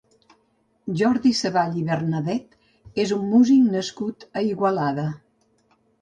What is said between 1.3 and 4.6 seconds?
Savall i Bernadet és un músic nascut a